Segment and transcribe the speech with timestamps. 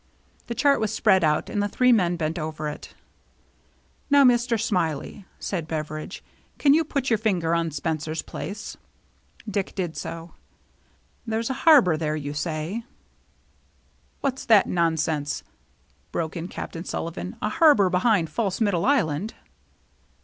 [0.47, 2.95] The chart was spread out, and the three men bent over it."
[4.09, 4.59] Now, Mr.
[4.59, 6.23] Smiley," said Beveridge,"
[6.57, 8.75] can you put your finger on Spencer's place?"
[9.47, 10.33] Dick did so."
[11.27, 12.83] There's a harbor there, you say?"
[14.21, 15.43] "What's that nonsense,"
[16.11, 19.35] broke in Cap tain Sullivan," a harbor behind False Middle Island